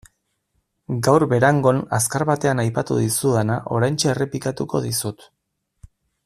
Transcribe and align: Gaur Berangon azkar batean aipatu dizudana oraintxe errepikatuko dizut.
Gaur 1.07 1.25
Berangon 1.33 1.81
azkar 1.97 2.25
batean 2.29 2.63
aipatu 2.63 2.97
dizudana 3.03 3.59
oraintxe 3.77 4.13
errepikatuko 4.15 4.83
dizut. 4.89 5.29